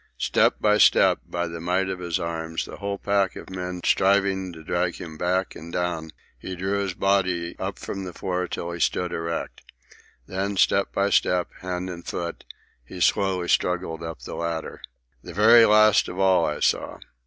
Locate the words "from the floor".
7.77-8.47